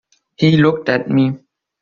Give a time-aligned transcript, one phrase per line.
[0.35, 1.37] He looked at me.